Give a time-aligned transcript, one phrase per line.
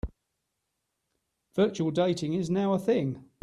[1.53, 3.23] Virtual dating is now a thing.